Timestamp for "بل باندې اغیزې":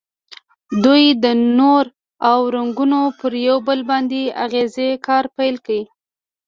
3.67-4.89